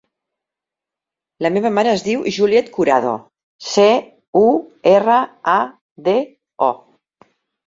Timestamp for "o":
6.71-6.73